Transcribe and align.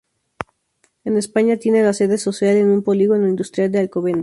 En 1.03 1.15
España 1.15 1.57
tiene 1.57 1.83
la 1.83 1.93
sede 1.93 2.17
social 2.17 2.57
en 2.57 2.71
un 2.71 2.81
polígono 2.81 3.27
industrial 3.27 3.71
de 3.71 3.77
Alcobendas. 3.77 4.19